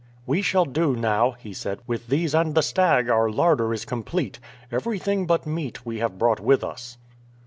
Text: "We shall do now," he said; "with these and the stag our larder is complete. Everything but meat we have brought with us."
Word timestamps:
"We 0.25 0.41
shall 0.41 0.65
do 0.65 0.95
now," 0.95 1.33
he 1.37 1.53
said; 1.53 1.77
"with 1.85 2.07
these 2.07 2.33
and 2.33 2.55
the 2.55 2.63
stag 2.63 3.07
our 3.07 3.29
larder 3.29 3.71
is 3.71 3.85
complete. 3.85 4.39
Everything 4.71 5.27
but 5.27 5.45
meat 5.45 5.85
we 5.85 5.99
have 5.99 6.17
brought 6.17 6.39
with 6.39 6.63
us." 6.63 6.97